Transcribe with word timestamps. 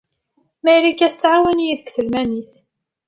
Marika 0.63 1.07
tettɛawan-iyi 1.11 1.75
deg 1.77 1.87
talmanit. 1.95 2.53